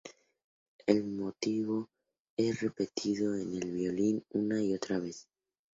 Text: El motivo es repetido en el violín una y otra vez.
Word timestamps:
El 0.87 1.03
motivo 1.11 1.91
es 2.35 2.59
repetido 2.61 3.35
en 3.35 3.53
el 3.53 3.69
violín 3.71 4.25
una 4.31 4.59
y 4.59 4.73
otra 4.73 4.97
vez. 4.97 5.29